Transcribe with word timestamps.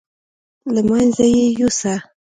له 0.73 0.81
منځه 0.89 1.25
یې 1.33 1.45
یوسه. 1.59 1.93